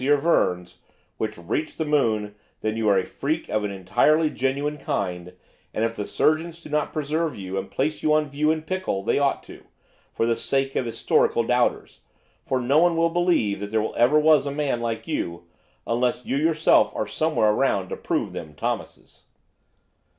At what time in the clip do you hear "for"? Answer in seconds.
10.11-10.25, 12.43-12.59